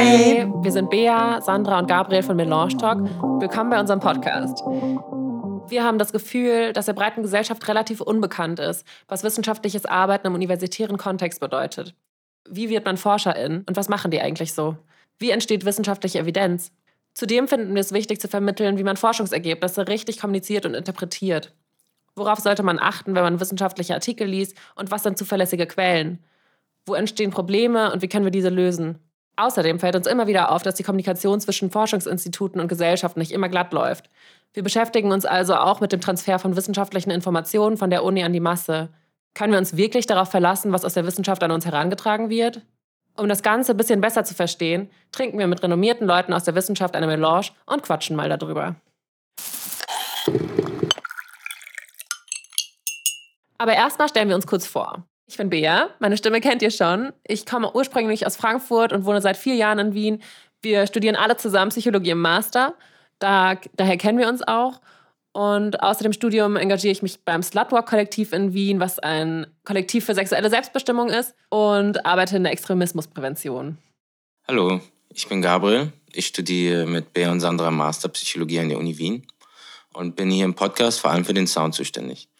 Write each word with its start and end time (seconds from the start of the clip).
Hi! 0.00 0.46
Wir 0.62 0.70
sind 0.70 0.90
Bea, 0.90 1.40
Sandra 1.40 1.80
und 1.80 1.88
Gabriel 1.88 2.22
von 2.22 2.36
Melange 2.36 2.76
Talk. 2.76 3.00
Willkommen 3.40 3.68
bei 3.68 3.80
unserem 3.80 3.98
Podcast. 3.98 4.60
Wir 5.68 5.82
haben 5.82 5.98
das 5.98 6.12
Gefühl, 6.12 6.72
dass 6.72 6.86
der 6.86 6.92
breiten 6.92 7.22
Gesellschaft 7.22 7.66
relativ 7.66 8.00
unbekannt 8.00 8.60
ist, 8.60 8.86
was 9.08 9.24
wissenschaftliches 9.24 9.86
Arbeiten 9.86 10.28
im 10.28 10.34
universitären 10.34 10.98
Kontext 10.98 11.40
bedeutet. 11.40 11.96
Wie 12.48 12.68
wird 12.68 12.84
man 12.84 12.96
ForscherIn 12.96 13.64
und 13.66 13.76
was 13.76 13.88
machen 13.88 14.12
die 14.12 14.20
eigentlich 14.20 14.52
so? 14.52 14.76
Wie 15.18 15.30
entsteht 15.30 15.64
wissenschaftliche 15.64 16.20
Evidenz? 16.20 16.70
Zudem 17.12 17.48
finden 17.48 17.74
wir 17.74 17.80
es 17.80 17.92
wichtig 17.92 18.20
zu 18.20 18.28
vermitteln, 18.28 18.78
wie 18.78 18.84
man 18.84 18.96
Forschungsergebnisse 18.96 19.88
richtig 19.88 20.20
kommuniziert 20.20 20.64
und 20.64 20.74
interpretiert. 20.74 21.56
Worauf 22.14 22.38
sollte 22.38 22.62
man 22.62 22.78
achten, 22.78 23.16
wenn 23.16 23.24
man 23.24 23.40
wissenschaftliche 23.40 23.94
Artikel 23.94 24.28
liest 24.28 24.56
und 24.76 24.92
was 24.92 25.02
sind 25.02 25.18
zuverlässige 25.18 25.66
Quellen? 25.66 26.22
Wo 26.86 26.94
entstehen 26.94 27.32
Probleme 27.32 27.92
und 27.92 28.00
wie 28.00 28.08
können 28.08 28.26
wir 28.26 28.30
diese 28.30 28.48
lösen? 28.48 29.00
Außerdem 29.38 29.78
fällt 29.78 29.94
uns 29.94 30.08
immer 30.08 30.26
wieder 30.26 30.50
auf, 30.50 30.62
dass 30.62 30.74
die 30.74 30.82
Kommunikation 30.82 31.40
zwischen 31.40 31.70
Forschungsinstituten 31.70 32.60
und 32.60 32.66
Gesellschaft 32.66 33.16
nicht 33.16 33.30
immer 33.30 33.48
glatt 33.48 33.72
läuft. 33.72 34.10
Wir 34.52 34.64
beschäftigen 34.64 35.12
uns 35.12 35.24
also 35.24 35.54
auch 35.54 35.80
mit 35.80 35.92
dem 35.92 36.00
Transfer 36.00 36.40
von 36.40 36.56
wissenschaftlichen 36.56 37.12
Informationen 37.12 37.76
von 37.76 37.88
der 37.88 38.02
Uni 38.02 38.24
an 38.24 38.32
die 38.32 38.40
Masse. 38.40 38.88
Können 39.34 39.52
wir 39.52 39.60
uns 39.60 39.76
wirklich 39.76 40.06
darauf 40.06 40.28
verlassen, 40.28 40.72
was 40.72 40.84
aus 40.84 40.94
der 40.94 41.06
Wissenschaft 41.06 41.40
an 41.44 41.52
uns 41.52 41.64
herangetragen 41.64 42.30
wird? 42.30 42.62
Um 43.16 43.28
das 43.28 43.44
Ganze 43.44 43.74
ein 43.74 43.76
bisschen 43.76 44.00
besser 44.00 44.24
zu 44.24 44.34
verstehen, 44.34 44.90
trinken 45.12 45.38
wir 45.38 45.46
mit 45.46 45.62
renommierten 45.62 46.08
Leuten 46.08 46.32
aus 46.32 46.42
der 46.42 46.56
Wissenschaft 46.56 46.96
eine 46.96 47.06
Melange 47.06 47.50
und 47.64 47.84
quatschen 47.84 48.16
mal 48.16 48.28
darüber. 48.28 48.74
Aber 53.56 53.72
erstmal 53.72 54.08
stellen 54.08 54.30
wir 54.30 54.34
uns 54.34 54.48
kurz 54.48 54.66
vor. 54.66 55.04
Ich 55.28 55.36
bin 55.36 55.50
Bea, 55.50 55.90
meine 55.98 56.16
Stimme 56.16 56.40
kennt 56.40 56.62
ihr 56.62 56.70
schon. 56.70 57.12
Ich 57.22 57.44
komme 57.44 57.74
ursprünglich 57.74 58.26
aus 58.26 58.36
Frankfurt 58.36 58.94
und 58.94 59.04
wohne 59.04 59.20
seit 59.20 59.36
vier 59.36 59.56
Jahren 59.56 59.78
in 59.78 59.94
Wien. 59.94 60.22
Wir 60.62 60.86
studieren 60.86 61.16
alle 61.16 61.36
zusammen 61.36 61.70
Psychologie 61.70 62.10
im 62.10 62.20
Master. 62.22 62.74
Da, 63.18 63.56
daher 63.76 63.98
kennen 63.98 64.18
wir 64.18 64.28
uns 64.28 64.42
auch. 64.42 64.80
Und 65.32 65.82
außer 65.82 66.02
dem 66.02 66.14
Studium 66.14 66.56
engagiere 66.56 66.92
ich 66.92 67.02
mich 67.02 67.22
beim 67.26 67.42
Slutwalk-Kollektiv 67.42 68.32
in 68.32 68.54
Wien, 68.54 68.80
was 68.80 68.98
ein 68.98 69.46
Kollektiv 69.64 70.06
für 70.06 70.14
sexuelle 70.14 70.48
Selbstbestimmung 70.48 71.10
ist, 71.10 71.34
und 71.50 72.06
arbeite 72.06 72.38
in 72.38 72.44
der 72.44 72.52
Extremismusprävention. 72.52 73.76
Hallo, 74.48 74.80
ich 75.10 75.28
bin 75.28 75.42
Gabriel. 75.42 75.92
Ich 76.10 76.28
studiere 76.28 76.86
mit 76.86 77.12
Bea 77.12 77.30
und 77.30 77.40
Sandra 77.40 77.70
Master 77.70 78.08
Psychologie 78.08 78.60
an 78.60 78.70
der 78.70 78.78
Uni 78.78 78.96
Wien 78.96 79.26
und 79.92 80.16
bin 80.16 80.30
hier 80.30 80.46
im 80.46 80.54
Podcast 80.54 81.00
vor 81.00 81.10
allem 81.10 81.26
für 81.26 81.34
den 81.34 81.46
Sound 81.46 81.74
zuständig. 81.74 82.30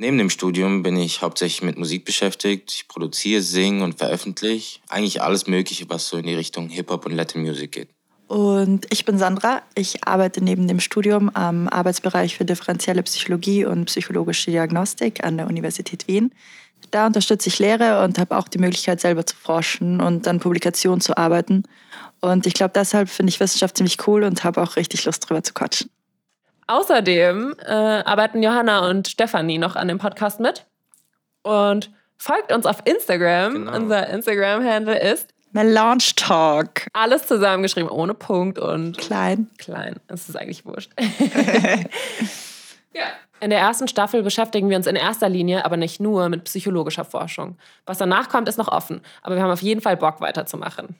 Neben 0.00 0.16
dem 0.16 0.30
Studium 0.30 0.84
bin 0.84 0.96
ich 0.96 1.22
hauptsächlich 1.22 1.62
mit 1.62 1.76
Musik 1.76 2.04
beschäftigt. 2.04 2.70
Ich 2.72 2.86
produziere, 2.86 3.42
singe 3.42 3.82
und 3.82 3.98
veröffentliche 3.98 4.78
eigentlich 4.88 5.22
alles 5.22 5.48
Mögliche, 5.48 5.90
was 5.90 6.06
so 6.06 6.16
in 6.18 6.22
die 6.22 6.36
Richtung 6.36 6.68
Hip-Hop 6.68 7.04
und 7.04 7.16
Latin 7.16 7.42
Music 7.42 7.72
geht. 7.72 7.88
Und 8.28 8.86
ich 8.90 9.04
bin 9.04 9.18
Sandra. 9.18 9.60
Ich 9.74 10.04
arbeite 10.04 10.40
neben 10.44 10.68
dem 10.68 10.78
Studium 10.78 11.30
am 11.30 11.66
Arbeitsbereich 11.66 12.36
für 12.36 12.44
differenzielle 12.44 13.02
Psychologie 13.02 13.64
und 13.64 13.86
psychologische 13.86 14.52
Diagnostik 14.52 15.24
an 15.24 15.36
der 15.36 15.48
Universität 15.48 16.06
Wien. 16.06 16.32
Da 16.92 17.08
unterstütze 17.08 17.48
ich 17.48 17.58
Lehre 17.58 18.04
und 18.04 18.20
habe 18.20 18.38
auch 18.38 18.46
die 18.46 18.58
Möglichkeit, 18.58 19.00
selber 19.00 19.26
zu 19.26 19.34
forschen 19.34 20.00
und 20.00 20.28
an 20.28 20.38
Publikationen 20.38 21.00
zu 21.00 21.16
arbeiten. 21.16 21.64
Und 22.20 22.46
ich 22.46 22.54
glaube, 22.54 22.72
deshalb 22.72 23.08
finde 23.08 23.30
ich 23.30 23.40
Wissenschaft 23.40 23.76
ziemlich 23.76 24.06
cool 24.06 24.22
und 24.22 24.44
habe 24.44 24.62
auch 24.62 24.76
richtig 24.76 25.04
Lust, 25.06 25.28
drüber 25.28 25.42
zu 25.42 25.54
quatschen. 25.54 25.90
Außerdem 26.68 27.56
äh, 27.64 27.72
arbeiten 27.72 28.42
Johanna 28.42 28.88
und 28.88 29.08
Stefanie 29.08 29.56
noch 29.56 29.74
an 29.74 29.88
dem 29.88 29.98
Podcast 29.98 30.38
mit. 30.38 30.66
Und 31.42 31.90
folgt 32.18 32.52
uns 32.52 32.66
auf 32.66 32.82
Instagram. 32.84 33.54
Genau. 33.54 33.74
Unser 33.74 34.08
Instagram-Handle 34.08 34.98
ist 35.00 35.32
Melange 35.52 36.04
Talk. 36.14 36.86
Alles 36.92 37.26
zusammengeschrieben, 37.26 37.88
ohne 37.90 38.12
Punkt 38.12 38.58
und 38.58 38.98
klein. 38.98 39.48
Klein. 39.56 39.96
Das 40.08 40.28
ist 40.28 40.36
eigentlich 40.36 40.66
wurscht. 40.66 40.92
ja. 42.92 43.04
In 43.40 43.48
der 43.48 43.60
ersten 43.60 43.88
Staffel 43.88 44.22
beschäftigen 44.22 44.68
wir 44.68 44.76
uns 44.76 44.86
in 44.86 44.96
erster 44.96 45.30
Linie, 45.30 45.64
aber 45.64 45.78
nicht 45.78 46.00
nur, 46.00 46.28
mit 46.28 46.44
psychologischer 46.44 47.04
Forschung. 47.06 47.56
Was 47.86 47.96
danach 47.96 48.28
kommt, 48.28 48.48
ist 48.48 48.58
noch 48.58 48.68
offen. 48.68 49.00
Aber 49.22 49.36
wir 49.36 49.42
haben 49.42 49.50
auf 49.50 49.62
jeden 49.62 49.80
Fall 49.80 49.96
Bock, 49.96 50.20
weiterzumachen. 50.20 50.96